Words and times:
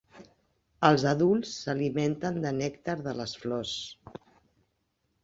Els 0.87 1.03
adults 1.11 1.51
s'alimenten 1.65 2.39
de 2.45 2.53
nèctar 2.61 2.97
de 3.09 3.13
les 3.21 3.35
flors. 3.43 3.75